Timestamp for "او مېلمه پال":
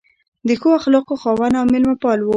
1.59-2.19